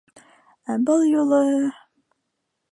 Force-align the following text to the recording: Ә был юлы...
Ә 0.75 0.77
был 0.87 1.05
юлы... 1.09 1.43